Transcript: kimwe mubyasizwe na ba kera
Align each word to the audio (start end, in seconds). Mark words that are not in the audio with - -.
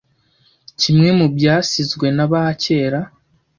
kimwe 0.81 1.09
mubyasizwe 1.19 2.07
na 2.17 2.25
ba 2.31 2.43
kera 2.63 3.01